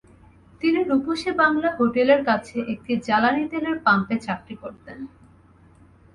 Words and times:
তিনি 0.61 0.79
রূপসী 0.83 1.31
বাংলা 1.41 1.69
হোটেলের 1.77 2.21
কাছে 2.25 2.57
একটি 2.73 2.93
জ্বালানি 3.05 3.43
তেলের 3.51 3.77
পাম্পে 3.85 4.15
চাকরি 4.25 4.55
করতেন। 4.63 4.97